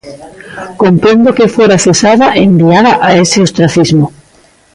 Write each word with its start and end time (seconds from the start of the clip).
Comprendo 0.81 1.35
que 1.37 1.51
fora 1.55 1.81
cesada 1.85 2.27
e 2.31 2.39
enviada 2.49 2.93
a 3.07 3.09
ese 3.23 3.37
ostracismo. 3.47 4.05